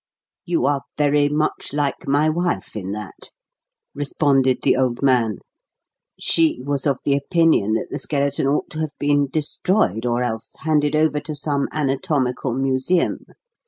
"You 0.45 0.65
are 0.65 0.81
very 0.97 1.29
much 1.29 1.73
like 1.73 2.07
my 2.07 2.27
wife 2.27 2.75
in 2.75 2.89
that," 2.89 3.29
responded 3.93 4.63
the 4.63 4.75
old 4.75 5.03
man. 5.03 5.37
"She 6.19 6.59
was 6.63 6.87
of 6.87 6.97
the 7.05 7.15
opinion 7.15 7.73
that 7.73 7.89
the 7.91 7.99
skeleton 7.99 8.47
ought 8.47 8.71
to 8.71 8.79
have 8.79 8.97
been 8.97 9.27
destroyed 9.29 10.03
or 10.07 10.23
else 10.23 10.55
handed 10.61 10.95
over 10.95 11.19
to 11.19 11.35
some 11.35 11.67
anatomical 11.71 12.55
museum. 12.55 13.27